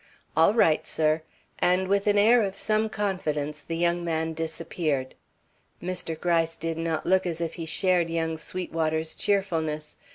"All 0.35 0.55
right, 0.55 0.83
sir," 0.87 1.21
and 1.59 1.87
with 1.87 2.07
an 2.07 2.17
air 2.17 2.41
of 2.41 2.57
some 2.57 2.89
confidence, 2.89 3.61
the 3.61 3.77
young 3.77 4.03
man 4.03 4.33
disappeared. 4.33 5.13
Mr. 5.79 6.19
Gryce 6.19 6.55
did 6.55 6.79
not 6.79 7.05
look 7.05 7.27
as 7.27 7.39
if 7.39 7.53
he 7.53 7.67
shared 7.67 8.09
young 8.09 8.39
Sweetwater's 8.39 9.13
cheerfulness. 9.13 9.95